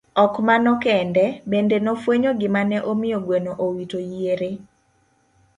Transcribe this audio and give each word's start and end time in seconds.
Ok 0.23 0.33
mano 0.47 0.71
kende, 0.83 1.25
bende 1.51 1.75
nofwenyo 1.85 2.31
gima 2.39 2.61
ne 2.69 2.77
omiyo 2.91 3.17
gweno 3.25 3.51
owito 3.65 3.97
yiere. 4.11 4.51